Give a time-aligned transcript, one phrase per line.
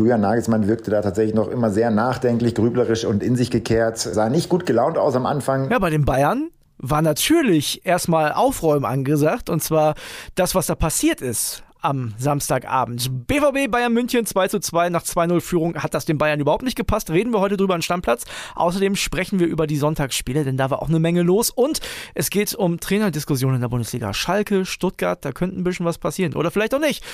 [0.00, 3.98] Julian Nagelsmann wirkte da tatsächlich noch immer sehr nachdenklich, grüblerisch und in sich gekehrt.
[3.98, 5.70] Sah nicht gut gelaunt aus am Anfang.
[5.70, 9.94] Ja, bei den Bayern war natürlich erstmal Aufräumen angesagt und zwar
[10.36, 13.26] das, was da passiert ist am Samstagabend.
[13.26, 16.76] BVB Bayern München 2 zu 2 nach 2-0 Führung hat das den Bayern überhaupt nicht
[16.76, 17.10] gepasst.
[17.10, 18.24] Reden wir heute drüber an Stammplatz.
[18.54, 21.50] Außerdem sprechen wir über die Sonntagsspiele, denn da war auch eine Menge los.
[21.50, 21.80] Und
[22.14, 24.14] es geht um Trainerdiskussionen in der Bundesliga.
[24.14, 26.34] Schalke, Stuttgart, da könnte ein bisschen was passieren.
[26.34, 27.04] Oder vielleicht auch nicht.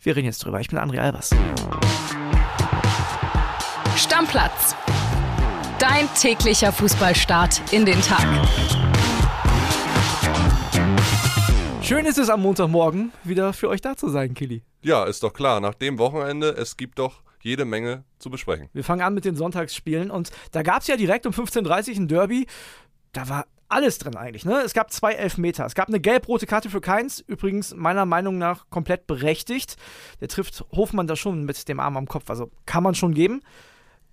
[0.00, 0.60] Wir reden jetzt drüber.
[0.60, 1.30] Ich bin André Albers.
[3.96, 4.76] Stammplatz.
[5.78, 8.26] Dein täglicher Fußballstart in den Tag.
[11.82, 14.62] Schön ist es am Montagmorgen wieder für euch da zu sein, Kili.
[14.82, 15.60] Ja, ist doch klar.
[15.60, 18.68] Nach dem Wochenende, es gibt doch jede Menge zu besprechen.
[18.74, 21.96] Wir fangen an mit den Sonntagsspielen und da gab es ja direkt um 15.30 Uhr
[21.96, 22.46] ein Derby.
[23.12, 24.44] Da war alles drin eigentlich.
[24.44, 24.60] Ne?
[24.62, 25.64] Es gab zwei Elfmeter.
[25.64, 29.76] Es gab eine gelb-rote Karte für Keins, übrigens meiner Meinung nach komplett berechtigt.
[30.20, 33.40] Der trifft Hofmann da schon mit dem Arm am Kopf, also kann man schon geben.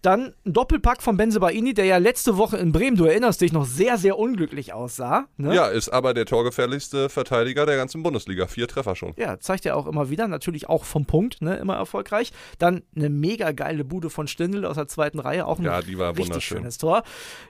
[0.04, 3.66] Dann ein Doppelpack von Benzebaini, der ja letzte Woche in Bremen, du erinnerst dich, noch
[3.66, 5.28] sehr, sehr unglücklich aussah.
[5.38, 5.56] Ne?
[5.56, 8.48] Ja, ist aber der torgefährlichste Verteidiger der ganzen Bundesliga.
[8.48, 9.14] Vier Treffer schon.
[9.16, 10.28] Ja, zeigt er auch immer wieder.
[10.28, 11.56] Natürlich auch vom Punkt, ne?
[11.56, 12.34] immer erfolgreich.
[12.60, 15.46] Dann eine mega geile Bude von Stindl aus der zweiten Reihe.
[15.46, 16.58] Auch ein ja, die war richtig wunderschön.
[16.58, 17.04] schönes Tor.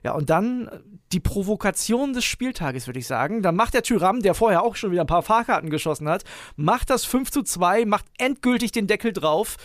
[0.03, 0.69] Ja, und dann
[1.11, 3.41] die Provokation des Spieltages, würde ich sagen.
[3.41, 6.23] Da macht der Tyram, der vorher auch schon wieder ein paar Fahrkarten geschossen hat,
[6.55, 9.57] macht das 5 zu 2, macht endgültig den Deckel drauf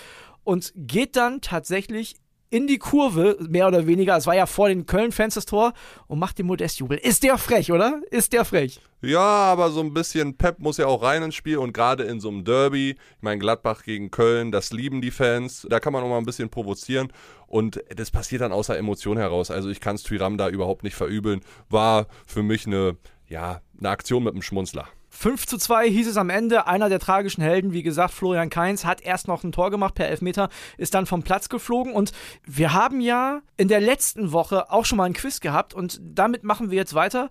[0.42, 2.16] und geht dann tatsächlich
[2.50, 4.16] in die Kurve, mehr oder weniger.
[4.16, 5.72] Es war ja vor den Köln-Fans das Tor
[6.06, 6.98] und macht den Modestjubel.
[6.98, 8.00] Ist der frech, oder?
[8.10, 8.80] Ist der frech?
[9.00, 12.20] Ja, aber so ein bisschen Pep muss ja auch rein ins Spiel und gerade in
[12.20, 16.02] so einem Derby, ich meine Gladbach gegen Köln, das lieben die Fans, da kann man
[16.02, 17.12] auch mal ein bisschen provozieren
[17.46, 19.50] und das passiert dann außer Emotion heraus.
[19.50, 21.40] Also ich kann es Tyram da überhaupt nicht verübeln.
[21.70, 22.96] War für mich eine,
[23.28, 24.88] ja, eine Aktion mit einem Schmunzler.
[25.10, 26.66] 5 zu 2 hieß es am Ende.
[26.66, 30.08] Einer der tragischen Helden, wie gesagt, Florian Kainz, hat erst noch ein Tor gemacht per
[30.08, 31.92] Elfmeter, ist dann vom Platz geflogen.
[31.92, 32.12] Und
[32.44, 36.44] wir haben ja in der letzten Woche auch schon mal ein Quiz gehabt und damit
[36.44, 37.30] machen wir jetzt weiter.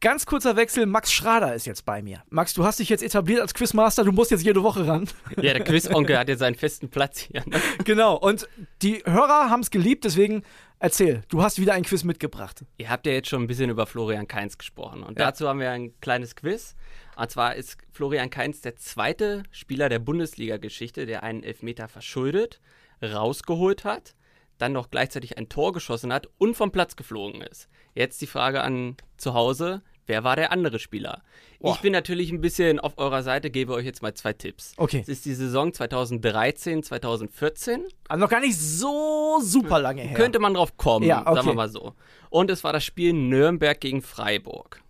[0.00, 2.22] Ganz kurzer Wechsel, Max Schrader ist jetzt bei mir.
[2.28, 5.08] Max, du hast dich jetzt etabliert als Quizmaster, du musst jetzt jede Woche ran.
[5.36, 7.42] Ja, der Quizonkel hat jetzt seinen festen Platz hier.
[7.46, 7.58] Ne?
[7.84, 8.46] Genau, und
[8.82, 10.42] die Hörer haben es geliebt, deswegen
[10.84, 12.64] erzähl, du hast wieder ein Quiz mitgebracht.
[12.78, 15.26] Ihr habt ja jetzt schon ein bisschen über Florian Kainz gesprochen und Ja.
[15.26, 16.76] dazu haben wir ein kleines Quiz.
[17.16, 22.60] Und zwar ist Florian Kainz der zweite Spieler der Bundesliga-Geschichte, der einen Elfmeter verschuldet,
[23.02, 24.14] rausgeholt hat,
[24.58, 27.68] dann noch gleichzeitig ein Tor geschossen hat und vom Platz geflogen ist.
[27.94, 29.82] Jetzt die Frage an zu Hause.
[30.06, 31.22] Wer war der andere Spieler?
[31.60, 31.74] Boah.
[31.74, 34.74] Ich bin natürlich ein bisschen auf eurer Seite, gebe euch jetzt mal zwei Tipps.
[34.76, 35.00] Okay.
[35.00, 37.84] Es ist die Saison 2013, 2014.
[38.08, 40.14] Also noch gar nicht so super lange her.
[40.14, 41.36] Könnte man drauf kommen, Ja, okay.
[41.36, 41.94] sagen wir mal so.
[42.28, 44.82] Und es war das Spiel Nürnberg gegen Freiburg.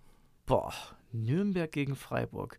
[0.46, 0.72] Boah,
[1.12, 2.58] Nürnberg gegen Freiburg.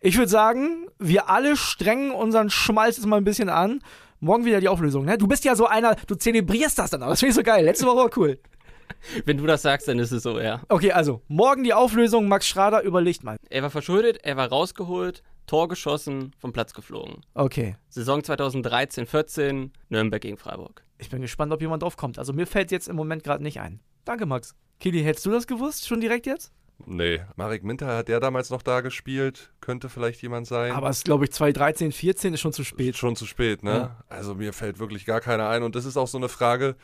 [0.00, 3.80] Ich würde sagen, wir alle strengen unseren Schmalz jetzt mal ein bisschen an.
[4.20, 5.18] Morgen wieder die Auflösung, ne?
[5.18, 7.10] Du bist ja so einer, du zelebrierst das dann auch.
[7.10, 7.64] Das finde ich so geil.
[7.64, 8.38] Letzte Woche war cool.
[9.24, 10.62] Wenn du das sagst, dann ist es so, ja.
[10.68, 12.28] Okay, also, morgen die Auflösung.
[12.28, 13.36] Max Schrader überlegt mal.
[13.50, 17.22] Er war verschuldet, er war rausgeholt, Tor geschossen, vom Platz geflogen.
[17.34, 17.76] Okay.
[17.88, 20.82] Saison 2013, 14, Nürnberg gegen Freiburg.
[20.98, 22.18] Ich bin gespannt, ob jemand drauf kommt.
[22.18, 23.80] Also, mir fällt jetzt im Moment gerade nicht ein.
[24.04, 24.54] Danke, Max.
[24.80, 25.86] Kili, hättest du das gewusst?
[25.86, 26.52] Schon direkt jetzt?
[26.84, 30.72] Nee, Marek Minter hat der damals noch da gespielt, könnte vielleicht jemand sein.
[30.72, 32.96] Aber es ist, glaube ich, 2013, 14 ist schon zu spät.
[32.96, 33.70] Schon zu spät, ne?
[33.70, 33.96] Ja.
[34.08, 35.62] Also mir fällt wirklich gar keiner ein.
[35.62, 36.76] Und das ist auch so eine Frage,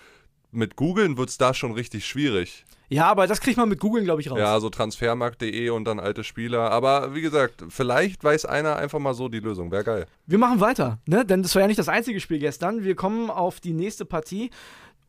[0.50, 2.64] mit Googeln wird es da schon richtig schwierig.
[2.88, 4.38] Ja, aber das kriegt man mit Googeln, glaube ich, raus.
[4.38, 6.70] Ja, so transfermarkt.de und dann alte Spieler.
[6.70, 9.70] Aber wie gesagt, vielleicht weiß einer einfach mal so die Lösung.
[9.70, 10.06] Wäre geil.
[10.26, 11.24] Wir machen weiter, ne?
[11.24, 12.84] Denn das war ja nicht das einzige Spiel gestern.
[12.84, 14.50] Wir kommen auf die nächste Partie.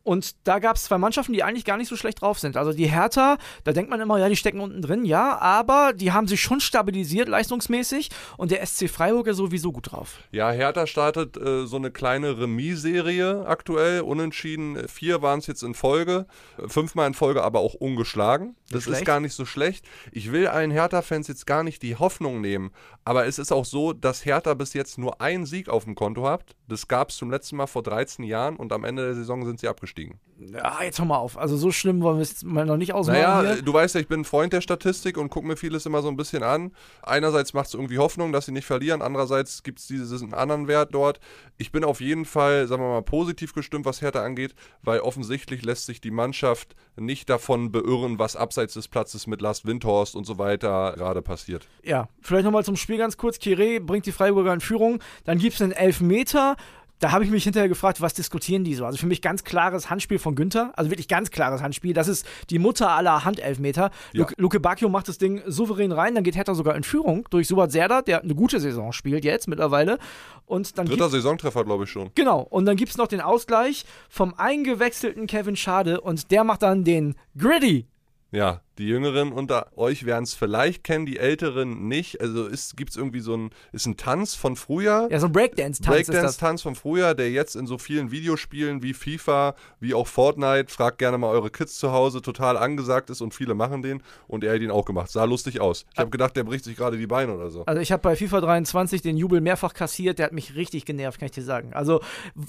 [0.04, 2.56] Und da gab es zwei Mannschaften, die eigentlich gar nicht so schlecht drauf sind.
[2.56, 6.12] Also die Hertha, da denkt man immer, ja, die stecken unten drin, ja, aber die
[6.12, 10.18] haben sich schon stabilisiert leistungsmäßig und der SC Freiburg ist sowieso gut drauf.
[10.30, 14.02] Ja, Hertha startet äh, so eine kleine Remis-Serie aktuell.
[14.02, 14.86] Unentschieden.
[14.88, 16.26] Vier waren es jetzt in Folge.
[16.58, 18.56] Äh, Fünfmal in Folge, aber auch ungeschlagen.
[18.70, 19.86] Das ist gar nicht so schlecht.
[20.12, 22.72] Ich will allen Hertha-Fans jetzt gar nicht die Hoffnung nehmen.
[23.04, 26.26] Aber es ist auch so, dass Hertha bis jetzt nur einen Sieg auf dem Konto
[26.28, 26.54] hat.
[26.68, 29.60] Das gab es zum letzten Mal vor 13 Jahren und am Ende der Saison sind
[29.60, 30.18] sie abgestiegen.
[30.38, 31.38] Ja, jetzt hör mal auf.
[31.38, 33.62] Also so schlimm wollen wir es mal noch nicht ausmachen Naja, hier.
[33.62, 36.08] du weißt ja, ich bin ein Freund der Statistik und gucke mir vieles immer so
[36.08, 36.72] ein bisschen an.
[37.02, 40.94] Einerseits macht es irgendwie Hoffnung, dass sie nicht verlieren, andererseits gibt es diesen anderen Wert
[40.94, 41.20] dort.
[41.56, 45.62] Ich bin auf jeden Fall, sagen wir mal, positiv gestimmt, was Hertha angeht, weil offensichtlich
[45.64, 50.24] lässt sich die Mannschaft nicht davon beirren, was abseits des Platzes mit Lars Windhorst und
[50.24, 51.68] so weiter gerade passiert.
[51.82, 53.38] Ja, vielleicht nochmal zum Spiel ganz kurz.
[53.38, 55.00] Kire bringt die Freiburger in Führung.
[55.24, 56.56] Dann gibt es einen Elfmeter.
[57.00, 58.86] Da habe ich mich hinterher gefragt, was diskutieren die so?
[58.86, 61.92] Also für mich ganz klares Handspiel von Günther, also wirklich ganz klares Handspiel.
[61.92, 63.90] Das ist die Mutter aller Handelfmeter.
[64.12, 64.26] Ja.
[64.36, 67.72] Luke, Bacchio macht das Ding souverän rein, dann geht Hertha sogar in Führung durch Suat
[67.72, 69.98] Serdar, der eine gute Saison spielt jetzt mittlerweile.
[70.46, 72.10] Und dann Dritter Saisontreffer, glaube ich schon.
[72.14, 76.62] Genau, und dann gibt es noch den Ausgleich vom eingewechselten Kevin Schade und der macht
[76.62, 77.86] dann den Gritty.
[78.34, 82.20] Ja, die Jüngeren unter euch werden es vielleicht kennen, die Älteren nicht.
[82.20, 85.06] Also gibt es irgendwie so ein, ist ein Tanz von früher.
[85.08, 86.08] Ja, so ein Breakdance-Tanz.
[86.08, 90.98] Breakdance-Tanz von früher, der jetzt in so vielen Videospielen wie FIFA, wie auch Fortnite, fragt
[90.98, 94.02] gerne mal eure Kids zu Hause, total angesagt ist und viele machen den.
[94.26, 95.12] Und er hat ihn auch gemacht.
[95.12, 95.86] Sah lustig aus.
[95.92, 97.64] Ich habe gedacht, der bricht sich gerade die Beine oder so.
[97.66, 101.20] Also ich habe bei FIFA 23 den Jubel mehrfach kassiert, der hat mich richtig genervt,
[101.20, 101.72] kann ich dir sagen.
[101.72, 102.00] Also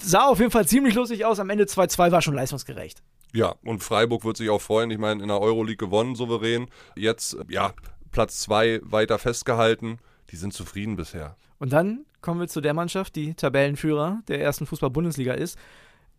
[0.02, 3.04] sah auf jeden Fall ziemlich lustig aus, am Ende 2-2 war schon leistungsgerecht.
[3.32, 4.90] Ja, und Freiburg wird sich auch freuen.
[4.90, 6.68] Ich meine, in der Euroleague gewonnen, souverän.
[6.96, 7.74] Jetzt, ja,
[8.10, 9.98] Platz zwei weiter festgehalten.
[10.30, 11.36] Die sind zufrieden bisher.
[11.58, 15.58] Und dann kommen wir zu der Mannschaft, die Tabellenführer der ersten Fußball-Bundesliga ist.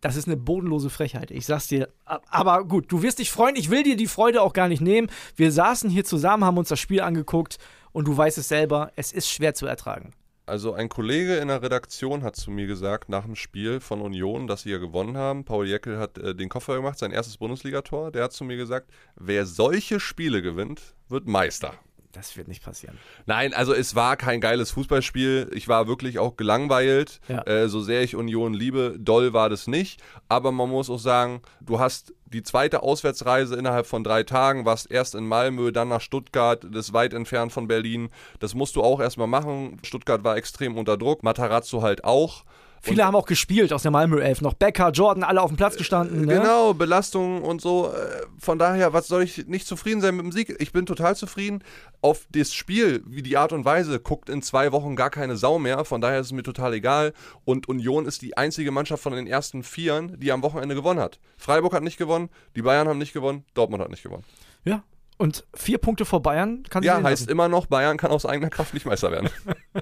[0.00, 1.30] Das ist eine bodenlose Frechheit.
[1.30, 1.88] Ich sag's dir.
[2.04, 3.56] Aber gut, du wirst dich freuen.
[3.56, 5.10] Ich will dir die Freude auch gar nicht nehmen.
[5.34, 7.58] Wir saßen hier zusammen, haben uns das Spiel angeguckt
[7.90, 10.12] und du weißt es selber, es ist schwer zu ertragen.
[10.48, 14.46] Also ein Kollege in der Redaktion hat zu mir gesagt, nach dem Spiel von Union,
[14.46, 18.10] dass sie ja gewonnen haben, Paul Jäckel hat äh, den Koffer gemacht, sein erstes Bundesligator,
[18.10, 21.74] der hat zu mir gesagt, wer solche Spiele gewinnt, wird Meister.
[22.12, 22.96] Das wird nicht passieren.
[23.26, 25.50] Nein, also es war kein geiles Fußballspiel.
[25.52, 27.20] Ich war wirklich auch gelangweilt.
[27.28, 27.42] Ja.
[27.42, 30.02] Äh, so sehr ich Union liebe, doll war das nicht.
[30.28, 34.90] Aber man muss auch sagen, du hast die zweite Auswärtsreise innerhalb von drei Tagen, warst
[34.90, 38.08] erst in Malmö, dann nach Stuttgart, das ist weit entfernt von Berlin.
[38.38, 39.78] Das musst du auch erstmal machen.
[39.82, 42.44] Stuttgart war extrem unter Druck, Matarazzo halt auch.
[42.80, 44.40] Viele haben auch gespielt aus der Malmö 11.
[44.42, 46.26] Noch Becker, Jordan, alle auf dem Platz gestanden.
[46.26, 46.34] Ne?
[46.38, 47.92] Genau, Belastungen und so.
[47.92, 50.54] Äh, Von daher, was soll ich nicht zufrieden sein mit dem Sieg?
[50.60, 51.62] Ich bin total zufrieden.
[52.00, 55.58] Auf das Spiel, wie die Art und Weise, guckt in zwei Wochen gar keine Sau
[55.58, 55.84] mehr.
[55.84, 57.12] Von daher ist es mir total egal.
[57.44, 61.18] Und Union ist die einzige Mannschaft von den ersten Vieren, die am Wochenende gewonnen hat.
[61.36, 64.24] Freiburg hat nicht gewonnen, die Bayern haben nicht gewonnen, Dortmund hat nicht gewonnen.
[64.64, 64.82] Ja.
[65.20, 67.30] Und vier Punkte vor Bayern kann sich Ja, heißt lassen.
[67.32, 69.28] immer noch, Bayern kann aus eigener Kraft nicht Meister werden.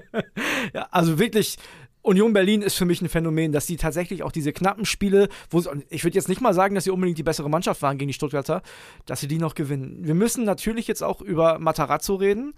[0.73, 1.57] Ja, also wirklich,
[2.01, 5.59] Union Berlin ist für mich ein Phänomen, dass die tatsächlich auch diese knappen Spiele, wo
[5.59, 8.07] sie, ich würde jetzt nicht mal sagen, dass sie unbedingt die bessere Mannschaft waren gegen
[8.07, 8.61] die Stuttgarter,
[9.05, 9.99] dass sie die noch gewinnen.
[10.01, 12.53] Wir müssen natürlich jetzt auch über Matarazzo reden.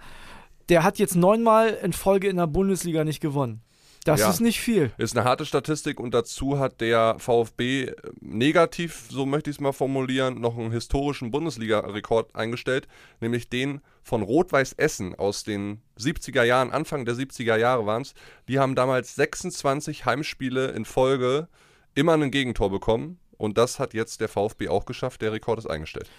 [0.69, 3.61] Der hat jetzt neunmal in Folge in der Bundesliga nicht gewonnen.
[4.05, 4.29] Das Ja.
[4.29, 4.91] ist nicht viel.
[4.97, 9.59] Ist eine harte Statistik und dazu hat der VfB äh, negativ, so möchte ich es
[9.61, 12.87] mal formulieren, noch einen historischen Bundesliga-Rekord eingestellt,
[13.19, 18.13] nämlich den von Rot-Weiß Essen aus den 70er Jahren, Anfang der 70er Jahre waren es.
[18.47, 21.47] Die haben damals 26 Heimspiele in Folge
[21.93, 25.21] immer ein Gegentor bekommen und das hat jetzt der VfB auch geschafft.
[25.21, 26.09] Der Rekord ist eingestellt.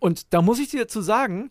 [0.00, 1.50] Und da muss ich dir dazu sagen,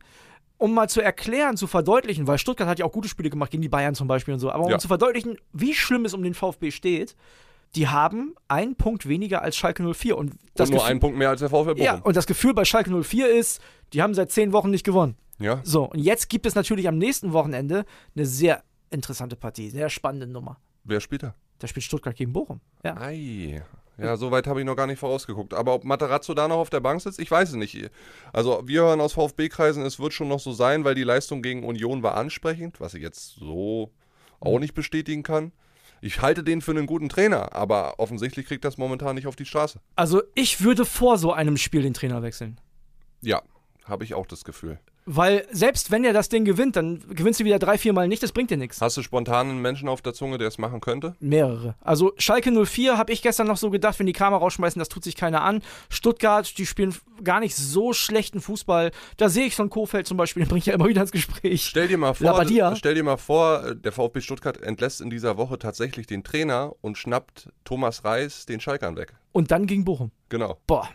[0.60, 3.64] um mal zu erklären, zu verdeutlichen, weil Stuttgart hat ja auch gute Spiele gemacht gegen
[3.64, 4.78] die Bayern zum Beispiel und so, aber um Ja.
[4.78, 7.16] zu verdeutlichen, wie schlimm es um den VfB steht,
[7.76, 10.18] die haben einen Punkt weniger als Schalke 04.
[10.18, 11.84] Und das und nur Gefühl- einen Punkt mehr als der VfB Bochum.
[11.86, 13.62] Ja, und das Gefühl bei Schalke 04 ist,
[13.94, 15.16] die haben seit zehn Wochen nicht gewonnen.
[15.40, 15.62] ja.
[15.64, 17.86] So, und jetzt gibt es natürlich am nächsten Wochenende
[18.16, 20.58] eine sehr interessante Partie, sehr spannende Nummer.
[20.84, 21.36] Wer spielt da?
[21.60, 22.60] Da spielt Stuttgart gegen Bochum.
[22.84, 22.98] Ja.
[22.98, 23.62] Ei.
[24.02, 25.54] Ja, so weit habe ich noch gar nicht vorausgeguckt.
[25.54, 27.90] Aber ob Matarazzo da noch auf der Bank sitzt, ich weiß es nicht.
[28.34, 31.64] Also wir hören aus VfB-Kreisen, es wird schon noch so sein, weil die Leistung gegen
[31.64, 33.92] Union war ansprechend, was ich jetzt so
[34.40, 35.52] auch nicht bestätigen kann.
[36.02, 39.46] Ich halte den für einen guten Trainer, aber offensichtlich kriegt das momentan nicht auf die
[39.46, 39.80] Straße.
[39.96, 42.60] Also ich würde vor so einem Spiel den Trainer wechseln.
[43.22, 43.42] Ja,
[43.84, 44.80] habe ich auch das Gefühl.
[45.12, 48.22] Weil selbst wenn er das Ding gewinnt, dann gewinnst du wieder drei, vier Mal nicht,
[48.22, 48.80] das bringt dir nichts.
[48.80, 51.16] Hast du spontan einen Menschen auf der Zunge, der es machen könnte?
[51.20, 51.74] Mehrere.
[51.82, 55.04] Also Schalke 04 habe ich gestern noch so gedacht, wenn die Kramer rausschmeißen, das tut
[55.04, 55.64] sich keiner an.
[55.90, 56.94] Stuttgart, die spielen
[57.24, 58.92] gar nicht so schlechten Fußball.
[59.18, 61.12] Da sehe ich so einen Kofeld zum Beispiel, den bringe ich ja immer wieder ins
[61.12, 61.66] Gespräch.
[61.66, 62.46] Stell dir mal vor,
[62.76, 67.00] stell dir mal vor, der VfB Stuttgart entlässt in dieser Woche tatsächlich den Trainer und
[67.00, 69.16] schnappt Thomas Reis den Schalkern weg.
[69.32, 70.12] Und dann gegen Bochum.
[70.30, 70.60] Genau.
[70.68, 70.88] Boah,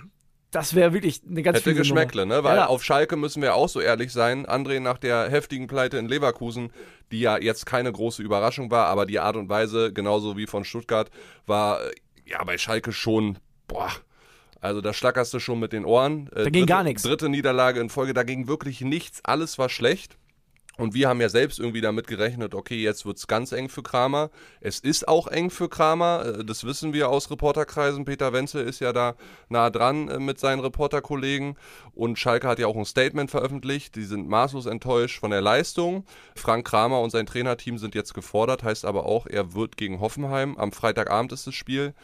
[0.55, 2.37] das wäre wirklich eine ganz Hätte Geschmäckle, Nummer.
[2.37, 2.45] ne?
[2.45, 4.47] Weil ja, auf Schalke müssen wir auch so ehrlich sein.
[4.47, 6.71] André nach der heftigen Pleite in Leverkusen,
[7.11, 10.65] die ja jetzt keine große Überraschung war, aber die Art und Weise, genauso wie von
[10.65, 11.11] Stuttgart,
[11.47, 11.91] war äh,
[12.27, 13.91] ja bei Schalke schon, boah.
[14.61, 16.29] Also da schlackerst du schon mit den Ohren.
[16.29, 17.03] Äh, Da ging dritte, gar nichts.
[17.03, 19.21] Dritte Niederlage in Folge, da ging wirklich nichts.
[19.25, 20.17] Alles war schlecht.
[20.77, 24.31] Und wir haben ja selbst irgendwie damit gerechnet, okay, jetzt wird's ganz eng für Kramer.
[24.61, 28.05] Es ist auch eng für Kramer, äh, das wissen wir aus Reporterkreisen.
[28.05, 29.15] Peter Wenzel ist ja da
[29.49, 31.57] nah dran äh, mit seinen Reporterkollegen.
[31.95, 33.95] Und Schalke hat ja auch ein Statement veröffentlicht.
[33.95, 36.05] Die sind maßlos enttäuscht von der Leistung.
[36.35, 40.57] Frank Kramer und sein Trainerteam sind jetzt gefordert, heißt aber auch, er wird gegen Hoffenheim,
[40.57, 41.95] am Freitagabend ist das Spiel,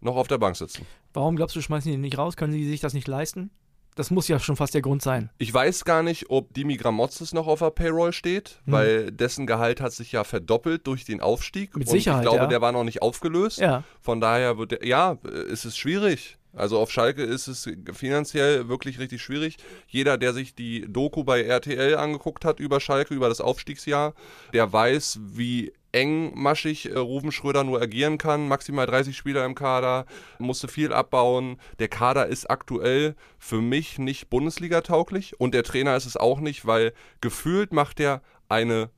[0.00, 0.86] noch auf der Bank sitzen.
[1.14, 2.36] Warum glaubst du, schmeißen die nicht raus?
[2.36, 3.50] Können sie sich das nicht leisten?
[3.98, 5.28] Das muss ja schon fast der Grund sein.
[5.38, 8.72] Ich weiß gar nicht, ob Dimi Gramotzes noch auf der Payroll steht, hm.
[8.72, 11.76] weil dessen Gehalt hat sich ja verdoppelt durch den Aufstieg.
[11.76, 12.18] Mit Sicherheit.
[12.18, 12.46] Und ich glaube, ja.
[12.46, 13.58] der war noch nicht aufgelöst.
[13.58, 13.82] Ja.
[14.00, 16.38] Von daher wird der, ja, ist es schwierig.
[16.52, 19.56] Also auf Schalke ist es finanziell wirklich richtig schwierig.
[19.88, 24.14] Jeder, der sich die Doku bei RTL angeguckt hat über Schalke, über das Aufstiegsjahr,
[24.52, 28.48] der weiß, wie engmaschig äh, Ruven Schröder nur agieren kann.
[28.48, 30.06] Maximal 30 Spieler im Kader,
[30.38, 31.58] musste viel abbauen.
[31.78, 36.66] Der Kader ist aktuell für mich nicht Bundesliga-tauglich und der Trainer ist es auch nicht,
[36.66, 38.90] weil gefühlt macht er eine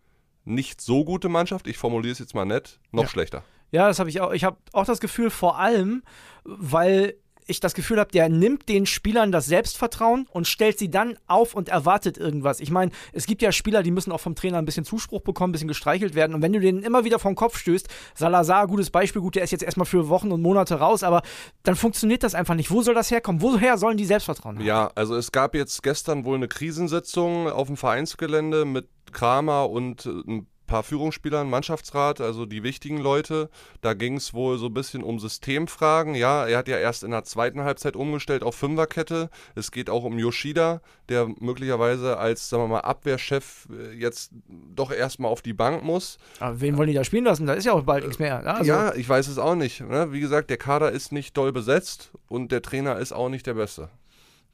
[0.45, 3.09] nicht so gute Mannschaft, ich formuliere es jetzt mal nett, noch ja.
[3.09, 3.45] schlechter.
[3.73, 4.33] Ja, das habe ich auch.
[4.33, 6.03] Ich habe auch das Gefühl, vor allem,
[6.45, 7.15] weil
[7.51, 11.55] ich das Gefühl habe, der nimmt den Spielern das Selbstvertrauen und stellt sie dann auf
[11.55, 12.61] und erwartet irgendwas.
[12.61, 15.51] Ich meine, es gibt ja Spieler, die müssen auch vom Trainer ein bisschen Zuspruch bekommen,
[15.51, 16.35] ein bisschen gestreichelt werden.
[16.35, 19.51] Und wenn du denen immer wieder vom Kopf stößt, Salazar, gutes Beispiel, gut, der ist
[19.51, 21.23] jetzt erstmal für Wochen und Monate raus, aber
[21.63, 22.71] dann funktioniert das einfach nicht.
[22.71, 23.43] Wo soll das herkommen?
[23.43, 24.65] Woher sollen die Selbstvertrauen haben?
[24.65, 30.07] Ja, also es gab jetzt gestern wohl eine Krisensitzung auf dem Vereinsgelände mit Kramer und
[30.07, 33.51] äh, ein paar Führungsspielern, Mannschaftsrat, also die wichtigen Leute.
[33.81, 36.15] Da ging es wohl so ein bisschen um Systemfragen.
[36.15, 39.31] Ja, er hat ja erst in der zweiten Halbzeit umgestellt auf Fünferkette.
[39.57, 44.93] Es geht auch um Yoshida, der möglicherweise als, sagen wir mal, Abwehrchef äh, jetzt doch
[44.93, 46.19] erstmal auf die Bank muss.
[46.39, 47.47] Aber wen wollen die da spielen lassen?
[47.47, 48.41] Da ist ja auch bald nichts mehr.
[48.41, 48.55] Ne?
[48.55, 49.81] Also ja, ich weiß es auch nicht.
[49.81, 50.13] Ne?
[50.13, 53.55] Wie gesagt, der Kader ist nicht doll besetzt und der Trainer ist auch nicht der
[53.55, 53.91] Beste.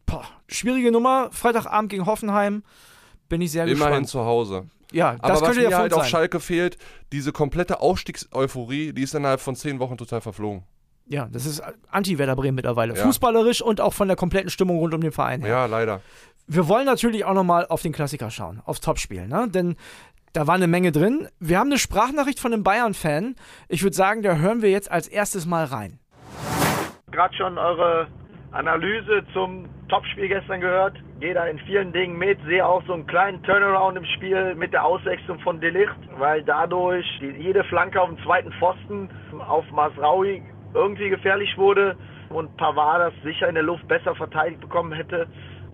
[0.07, 1.29] Boah, schwierige Nummer.
[1.31, 2.63] Freitagabend gegen Hoffenheim.
[3.29, 3.91] Bin ich sehr Immerhin gespannt.
[3.91, 4.67] Immerhin zu Hause.
[4.93, 6.01] Ja, das Aber könnte was mir halt sein.
[6.01, 6.79] auf Schalke fehlt,
[7.13, 10.65] diese komplette Aufstiegseuphorie, die ist innerhalb von zehn Wochen total verflogen.
[11.09, 12.97] Ja, das ist Anti-Werder Bremen mittlerweile.
[12.97, 13.03] Ja.
[13.03, 15.41] Fußballerisch und auch von der kompletten Stimmung rund um den Verein.
[15.41, 15.51] Her.
[15.51, 16.01] Ja, leider.
[16.49, 19.49] Wir wollen natürlich auch nochmal auf den Klassiker schauen, aufs Topspiel, ne?
[19.49, 19.77] Denn
[20.33, 21.29] da war eine Menge drin.
[21.39, 23.37] Wir haben eine Sprachnachricht von einem Bayern-Fan.
[23.69, 25.99] Ich würde sagen, da hören wir jetzt als erstes mal rein.
[27.11, 28.09] Gerade schon eure
[28.51, 30.95] Analyse zum Topspiel gestern gehört.
[31.21, 34.73] Gehe da in vielen Dingen mit, sehe auch so einen kleinen Turnaround im Spiel mit
[34.73, 39.09] der Auswechslung von Delicht, weil dadurch jede Flanke auf dem zweiten Pfosten
[39.47, 40.43] auf Masraui
[40.75, 41.97] irgendwie gefährlich wurde
[42.31, 45.27] und Pavard das sicher in der Luft besser verteidigt bekommen hätte.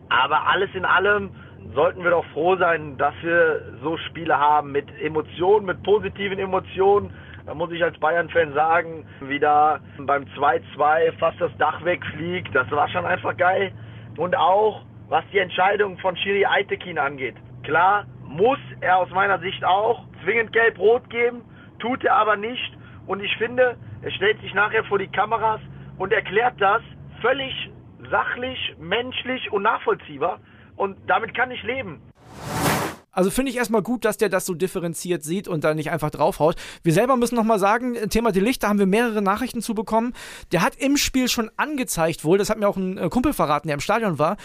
[0.09, 1.31] Aber alles in allem
[1.75, 7.12] sollten wir doch froh sein, dass wir so Spiele haben mit Emotionen, mit positiven Emotionen
[7.45, 12.54] da muss ich als Bayern-Fan sagen, wie da beim 2-2 fast das Dach wegfliegt.
[12.54, 13.73] Das war schon einfach geil.
[14.16, 17.37] Und auch, was die Entscheidung von Shiri Aitekin angeht.
[17.62, 21.42] Klar, muss er aus meiner Sicht auch zwingend gelb-rot geben,
[21.78, 22.73] tut er aber nicht.
[23.07, 25.61] Und ich finde, er stellt sich nachher vor die Kameras
[25.99, 26.83] und erklärt das
[27.21, 27.71] völlig
[28.11, 30.40] sachlich, menschlich und nachvollziehbar.
[30.76, 32.00] Und damit kann ich leben.
[33.12, 36.11] Also finde ich erstmal gut, dass der das so differenziert sieht und da nicht einfach
[36.11, 36.57] draufhaut.
[36.83, 40.14] Wir selber müssen nochmal sagen, Thema Delicht, da haben wir mehrere Nachrichten zu bekommen.
[40.50, 43.69] Der hat im Spiel schon angezeigt wohl, das hat mir auch ein äh, Kumpel verraten,
[43.69, 44.38] der im Stadion war,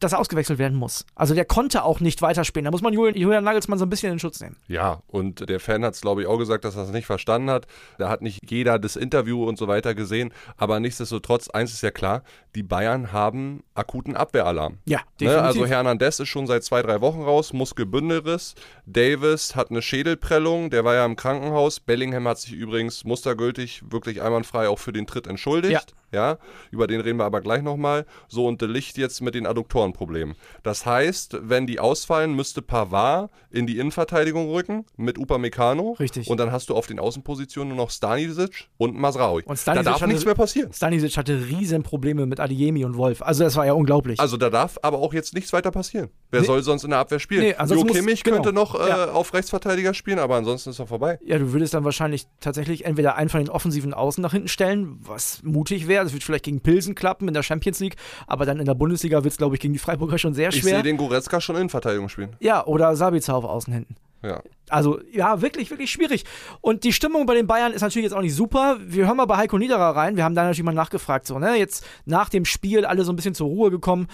[0.00, 1.04] dass er ausgewechselt werden muss.
[1.14, 2.64] Also der konnte auch nicht weiterspielen.
[2.64, 4.56] Da muss man Julian, Julian Nagelsmann so ein bisschen in Schutz nehmen.
[4.66, 7.50] Ja, und der Fan hat es, glaube ich, auch gesagt, dass er es nicht verstanden
[7.50, 7.66] hat.
[7.98, 10.32] Da hat nicht jeder das Interview und so weiter gesehen.
[10.56, 12.22] Aber nichtsdestotrotz, eins ist ja klar,
[12.54, 14.78] die Bayern haben akuten Abwehralarm.
[14.84, 15.36] Ja, definitiv.
[15.36, 15.42] Ne?
[15.42, 18.54] Also Hernandez ist schon seit zwei, drei Wochen raus, Muskelbündelriss.
[18.86, 21.80] Davis hat eine Schädelprellung, der war ja im Krankenhaus.
[21.80, 25.72] Bellingham hat sich übrigens mustergültig wirklich einwandfrei auch für den Tritt entschuldigt.
[25.72, 25.98] Ja.
[26.10, 26.38] Ja,
[26.70, 28.06] über den reden wir aber gleich nochmal.
[28.28, 29.46] So, und De Licht jetzt mit den
[29.88, 30.34] Adduktorenproblemen.
[30.62, 35.92] Das heißt, wenn die ausfallen, müsste Pavard in die Innenverteidigung rücken mit Upamecano.
[35.98, 36.28] Richtig.
[36.28, 39.42] Und dann hast du auf den Außenpositionen nur noch Stanisic und Masraui.
[39.44, 40.72] Und Stanisic da darf hatte, nichts mehr passieren.
[40.72, 43.22] Stanisic hatte riesen Probleme mit Adiemi und Wolf.
[43.22, 44.20] Also das war ja unglaublich.
[44.20, 46.10] Also da darf aber auch jetzt nichts weiter passieren.
[46.30, 46.46] Wer nee.
[46.46, 47.40] soll sonst in der Abwehr spielen?
[47.40, 48.36] Nee, jo Kimmich genau.
[48.36, 49.12] könnte noch äh, ja.
[49.12, 51.18] auf Rechtsverteidiger spielen, aber ansonsten ist er vorbei.
[51.24, 54.98] Ja, du würdest dann wahrscheinlich tatsächlich entweder einen von den offensiven Außen nach hinten stellen,
[55.00, 56.04] was mutig wäre.
[56.04, 59.24] Das wird vielleicht gegen Pilsen klappen in der Champions League, aber dann in der Bundesliga
[59.24, 60.58] wird es, glaube ich, gegen die Freiburger schon sehr schwer.
[60.58, 62.36] Ich sehe den Goretzka schon in Verteidigung spielen.
[62.40, 63.96] Ja, oder Sabitzer auf Außen hinten.
[64.22, 64.42] Ja.
[64.68, 66.24] Also, ja, wirklich, wirklich schwierig.
[66.60, 68.76] Und die Stimmung bei den Bayern ist natürlich jetzt auch nicht super.
[68.80, 70.16] Wir hören mal bei Heiko Niederer rein.
[70.16, 71.56] Wir haben da natürlich mal nachgefragt, so, ne?
[71.56, 74.08] Jetzt nach dem Spiel alle so ein bisschen zur Ruhe gekommen.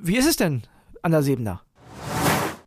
[0.00, 0.62] Wie ist es denn
[1.02, 1.60] an der Sebener?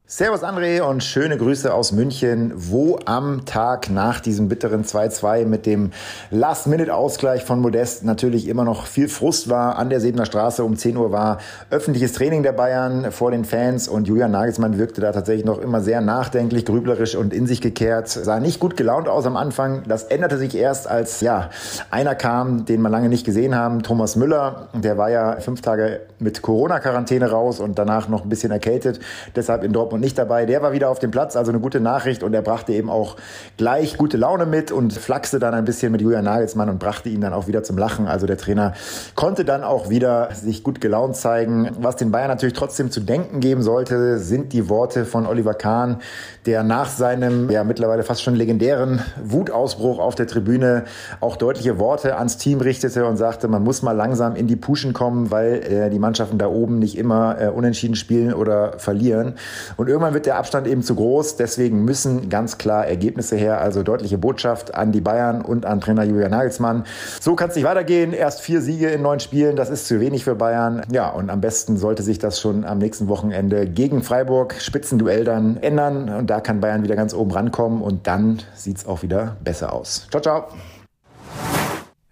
[0.07, 5.65] Servus André und schöne Grüße aus München, wo am Tag nach diesem bitteren 2-2 mit
[5.65, 5.89] dem
[6.29, 9.79] Last-Minute-Ausgleich von Modest natürlich immer noch viel Frust war.
[9.79, 11.39] An der Sebener Straße um 10 Uhr war
[11.71, 15.81] öffentliches Training der Bayern vor den Fans und Julian Nagelsmann wirkte da tatsächlich noch immer
[15.81, 18.07] sehr nachdenklich, grüblerisch und in sich gekehrt.
[18.07, 19.81] Sah nicht gut gelaunt aus am Anfang.
[19.87, 21.49] Das änderte sich erst, als ja
[21.89, 24.67] einer kam, den man lange nicht gesehen haben, Thomas Müller.
[24.75, 28.99] Der war ja fünf Tage mit Corona-Quarantäne raus und danach noch ein bisschen erkältet.
[29.35, 30.45] Deshalb in Dortmund nicht dabei.
[30.45, 33.17] Der war wieder auf dem Platz, also eine gute Nachricht und er brachte eben auch
[33.57, 37.21] gleich gute Laune mit und flachste dann ein bisschen mit Julian Nagelsmann und brachte ihn
[37.21, 38.07] dann auch wieder zum Lachen.
[38.07, 38.73] Also der Trainer
[39.15, 41.69] konnte dann auch wieder sich gut gelaunt zeigen.
[41.79, 46.01] Was den Bayern natürlich trotzdem zu denken geben sollte, sind die Worte von Oliver Kahn,
[46.45, 50.85] der nach seinem ja mittlerweile fast schon legendären Wutausbruch auf der Tribüne
[51.19, 54.93] auch deutliche Worte ans Team richtete und sagte, man muss mal langsam in die Puschen
[54.93, 59.33] kommen, weil äh, die Mannschaften da oben nicht immer äh, unentschieden spielen oder verlieren.
[59.75, 61.35] Und irgendwann wird der Abstand eben zu groß.
[61.37, 63.59] Deswegen müssen ganz klar Ergebnisse her.
[63.59, 66.85] Also deutliche Botschaft an die Bayern und an Trainer Julian Nagelsmann.
[67.19, 68.13] So kann es nicht weitergehen.
[68.13, 70.83] Erst vier Siege in neun Spielen, das ist zu wenig für Bayern.
[70.91, 75.57] Ja, und am besten sollte sich das schon am nächsten Wochenende gegen Freiburg Spitzenduell dann
[75.57, 76.09] ändern.
[76.09, 79.73] Und da kann Bayern wieder ganz oben rankommen und dann sieht es auch wieder besser
[79.73, 80.07] aus.
[80.11, 80.45] Ciao, ciao.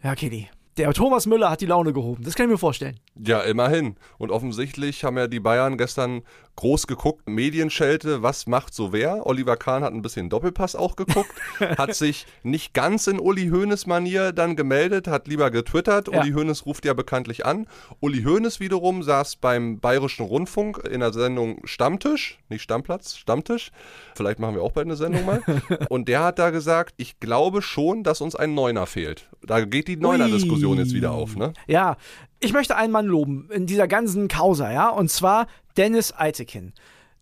[0.03, 0.49] Ja, Kitty.
[0.77, 2.23] Der Thomas Müller hat die Laune gehoben.
[2.23, 2.99] Das kann ich mir vorstellen.
[3.15, 3.95] Ja, immerhin.
[4.17, 6.23] Und offensichtlich haben ja die Bayern gestern
[6.55, 9.25] groß geguckt, Medienschelte, was macht so wer?
[9.25, 13.87] Oliver Kahn hat ein bisschen Doppelpass auch geguckt, hat sich nicht ganz in Uli Hoeneß
[13.87, 16.07] Manier dann gemeldet, hat lieber getwittert.
[16.07, 16.21] Ja.
[16.21, 17.67] Uli Hoeneß ruft ja bekanntlich an.
[17.99, 23.71] Uli Hoeneß wiederum saß beim Bayerischen Rundfunk in der Sendung Stammtisch, nicht Stammplatz, Stammtisch.
[24.15, 25.41] Vielleicht machen wir auch bald eine Sendung mal.
[25.89, 29.29] Und der hat da gesagt, ich glaube schon, dass uns ein Neuner fehlt.
[29.41, 31.53] Da geht die Neuner-Diskussion jetzt wieder auf, ne?
[31.67, 31.97] Ja,
[32.39, 36.73] ich möchte einen Mann loben in dieser ganzen Causa, ja, und zwar Dennis Eitekin.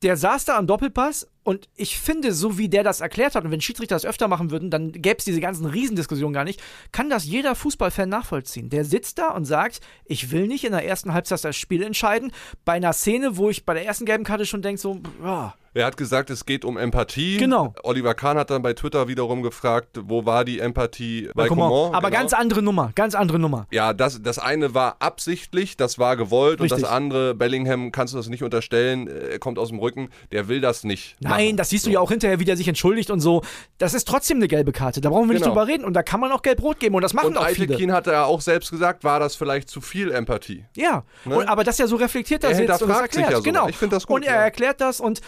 [0.01, 3.51] Der saß da am Doppelpass und ich finde, so wie der das erklärt hat, und
[3.51, 7.10] wenn Schiedsrichter das öfter machen würden, dann gäbe es diese ganzen Riesendiskussionen gar nicht, kann
[7.10, 8.69] das jeder Fußballfan nachvollziehen.
[8.69, 12.31] Der sitzt da und sagt, ich will nicht in der ersten Halbzeit das Spiel entscheiden,
[12.65, 15.86] bei einer Szene, wo ich bei der ersten gelben Karte schon denke, so, ja, er
[15.86, 17.38] hat gesagt, es geht um Empathie.
[17.38, 17.74] Genau.
[17.84, 21.70] Oliver Kahn hat dann bei Twitter wiederum gefragt, wo war die Empathie bei, bei Coman.
[21.70, 21.96] Coman.
[21.96, 22.20] Aber genau.
[22.20, 23.68] ganz andere Nummer, ganz andere Nummer.
[23.72, 26.78] Ja, das, das eine war absichtlich, das war gewollt Richtig.
[26.78, 30.50] und das andere, Bellingham, kannst du das nicht unterstellen, er kommt aus dem Rücken, der
[30.50, 31.16] will das nicht.
[31.22, 31.58] Nein, machen.
[31.58, 33.42] das siehst du ja auch hinterher, wie der sich entschuldigt und so.
[33.78, 35.46] Das ist trotzdem eine gelbe Karte, da brauchen wir genau.
[35.46, 37.48] nicht drüber reden und da kann man auch gelb-rot geben und das machen und auch
[37.48, 37.78] viele.
[37.78, 40.66] Und hat ja auch selbst gesagt, war das vielleicht zu viel Empathie.
[40.75, 41.38] Ja, ne?
[41.38, 43.32] und, aber dass er so reflektiert da sitzt und das erklärt.
[43.32, 43.44] Ja so.
[43.44, 43.68] Genau.
[43.70, 44.18] Ich finde das gut.
[44.18, 44.42] Und er ja.
[44.42, 45.22] erklärt das und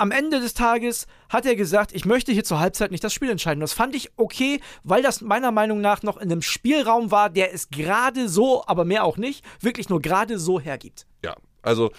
[0.00, 3.30] am Ende des Tages hat er gesagt, ich möchte hier zur Halbzeit nicht das Spiel
[3.30, 3.60] entscheiden.
[3.60, 7.52] Das fand ich okay, weil das meiner Meinung nach noch in einem Spielraum war, der
[7.52, 11.06] es gerade so, aber mehr auch nicht, wirklich nur gerade so hergibt.
[11.22, 11.90] Ja, also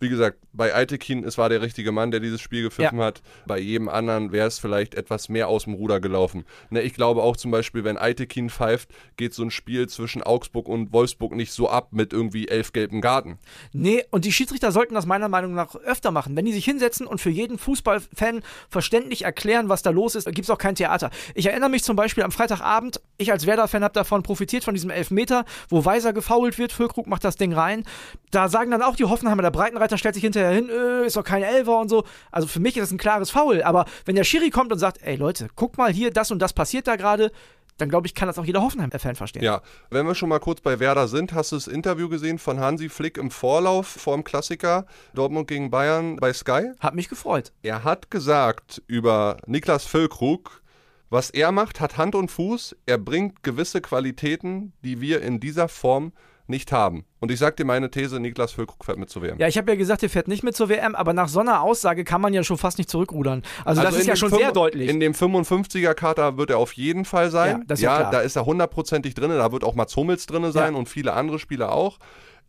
[0.00, 3.06] wie gesagt, bei Altekin, es war der richtige Mann, der dieses Spiel gepfiffen ja.
[3.06, 3.22] hat.
[3.46, 6.44] Bei jedem anderen wäre es vielleicht etwas mehr aus dem Ruder gelaufen.
[6.70, 10.68] Ne, ich glaube auch zum Beispiel, wenn Altekin pfeift, geht so ein Spiel zwischen Augsburg
[10.68, 13.38] und Wolfsburg nicht so ab mit irgendwie elf gelben Garten.
[13.72, 16.36] Nee, und die Schiedsrichter sollten das meiner Meinung nach öfter machen.
[16.36, 20.40] Wenn die sich hinsetzen und für jeden Fußballfan verständlich erklären, was da los ist, gibt
[20.40, 21.10] es auch kein Theater.
[21.34, 24.90] Ich erinnere mich zum Beispiel am Freitagabend, ich als Werder-Fan habe davon profitiert, von diesem
[24.90, 27.84] Elfmeter, wo Weiser gefault wird, Füllkrug macht das Ding rein.
[28.30, 31.24] Da sagen dann auch die Hoffenheimer, der Breitenreiter stellt sich hinterher hin, äh, ist doch
[31.24, 32.04] kein Elfer und so.
[32.30, 33.62] Also für mich ist das ein klares Foul.
[33.62, 36.52] Aber wenn der Schiri kommt und sagt, ey Leute, guck mal hier, das und das
[36.52, 37.30] passiert da gerade,
[37.78, 39.42] dann glaube ich, kann das auch jeder Hoffenheim-Fan verstehen.
[39.42, 42.60] Ja, wenn wir schon mal kurz bei Werder sind, hast du das Interview gesehen von
[42.60, 46.72] Hansi Flick im Vorlauf vor dem Klassiker Dortmund gegen Bayern bei Sky?
[46.80, 47.52] Hat mich gefreut.
[47.62, 50.62] Er hat gesagt über Niklas Füllkrug,
[51.08, 52.76] was er macht, hat Hand und Fuß.
[52.84, 56.12] Er bringt gewisse Qualitäten, die wir in dieser Form
[56.48, 57.04] nicht haben.
[57.20, 59.38] Und ich sag dir meine These, Niklas Füllkrug fährt mit zur WM.
[59.38, 61.62] Ja, ich habe ja gesagt, er fährt nicht mit zur WM, aber nach so einer
[61.62, 63.42] Aussage kann man ja schon fast nicht zurückrudern.
[63.64, 64.88] Also, also das ist ja schon sehr deutlich.
[64.88, 67.64] In dem 55er-Kater wird er auf jeden Fall sein.
[67.68, 69.30] Ja, ist ja, ja da ist er hundertprozentig drin.
[69.30, 70.78] Da wird auch Mats Hummels drin sein ja.
[70.78, 71.98] und viele andere Spieler auch.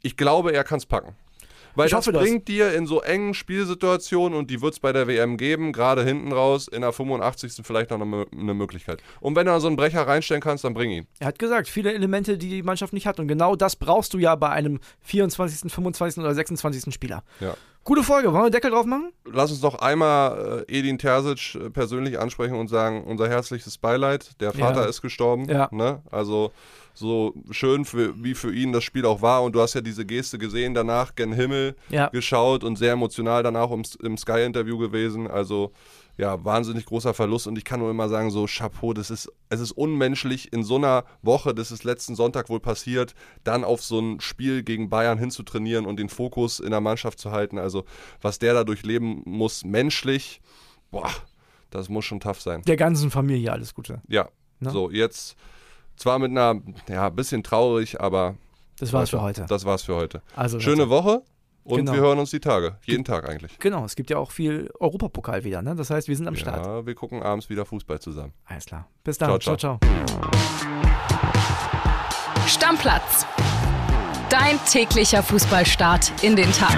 [0.01, 1.15] Ich glaube, er kann es packen.
[1.75, 4.91] Weil ich das hoffe, bringt dir in so engen Spielsituationen, und die wird es bei
[4.91, 7.65] der WM geben, gerade hinten raus, in der 85.
[7.65, 9.01] vielleicht noch eine, eine, Möglichkeit.
[9.19, 11.07] Und wenn du da so einen Brecher reinstellen kannst, dann bring ihn.
[11.19, 13.19] Er hat gesagt, viele Elemente, die die Mannschaft nicht hat.
[13.19, 16.23] Und genau das brauchst du ja bei einem 24., 25.
[16.23, 16.93] oder 26.
[16.93, 17.23] Spieler.
[17.39, 17.55] Ja.
[17.83, 18.31] Gute Folge.
[18.33, 19.11] Wollen wir Deckel drauf machen?
[19.25, 24.39] Lass uns noch einmal äh, Edin Terzic äh, persönlich ansprechen und sagen, unser herzliches Beileid.
[24.41, 24.87] Der Vater ja.
[24.87, 25.45] ist gestorben.
[25.45, 25.69] Ja.
[25.71, 26.01] Ne?
[26.11, 26.51] Also
[26.99, 29.43] so schön für, wie für ihn das Spiel auch war.
[29.43, 32.07] Und du hast ja diese Geste gesehen, danach gen Himmel ja.
[32.09, 35.27] geschaut und sehr emotional danach im, im Sky-Interview gewesen.
[35.27, 35.71] Also
[36.17, 37.47] ja, wahnsinnig großer Verlust.
[37.47, 40.75] Und ich kann nur immer sagen, so Chapeau, das ist, es ist unmenschlich in so
[40.75, 45.17] einer Woche, das ist letzten Sonntag wohl passiert, dann auf so ein Spiel gegen Bayern
[45.17, 47.57] hinzutrainieren und den Fokus in der Mannschaft zu halten.
[47.57, 47.85] Also
[48.21, 50.41] was der da durchleben muss, menschlich,
[50.91, 51.09] boah,
[51.69, 52.63] das muss schon tough sein.
[52.63, 54.01] Der ganzen Familie alles Gute.
[54.09, 54.27] Ja.
[54.59, 54.71] Ne?
[54.71, 55.37] So, jetzt
[55.99, 56.55] zwar mit einer,
[56.87, 58.35] ja, bisschen traurig, aber.
[58.79, 59.45] Das war's für heute.
[59.47, 60.21] Das war's für heute.
[60.35, 61.21] Also, Schöne Woche.
[61.65, 61.93] Und genau.
[61.93, 62.77] wir hören uns die Tage.
[62.85, 63.59] Jeden Tag eigentlich.
[63.59, 65.75] Genau, es gibt ja auch viel Europapokal wieder, ne?
[65.75, 66.65] Das heißt, wir sind am Start.
[66.65, 68.33] Ja, wir gucken abends wieder Fußball zusammen.
[68.45, 68.87] Alles klar.
[69.03, 69.39] Bis dann.
[69.39, 69.55] ciao.
[69.55, 69.77] ciao.
[69.77, 69.79] ciao.
[72.47, 73.27] Stammplatz.
[74.31, 76.77] Dein täglicher Fußballstart in den Tag.